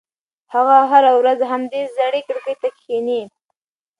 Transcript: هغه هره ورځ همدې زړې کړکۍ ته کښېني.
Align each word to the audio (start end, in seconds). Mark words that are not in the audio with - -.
هغه 0.53 0.77
هره 0.91 1.11
ورځ 1.19 1.39
همدې 1.51 1.81
زړې 1.95 2.21
کړکۍ 2.27 2.55
ته 2.61 2.69
کښېني. 2.77 3.21